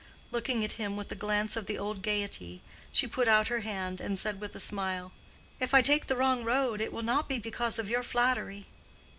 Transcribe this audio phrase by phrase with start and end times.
[0.31, 4.01] Looking at him with a glance of the old gayety, she put out her hand,
[4.01, 5.11] and said with a smile,
[5.59, 8.65] "If I take the wrong road, it will not be because of your flattery."